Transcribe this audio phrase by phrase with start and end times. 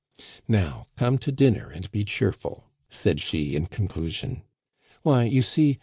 [0.47, 4.41] "Now, come to dinner and be cheerful," said she in conclusion.
[5.03, 5.77] "Why, you see!